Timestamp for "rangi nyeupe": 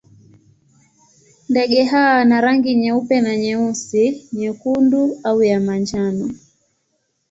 2.41-3.21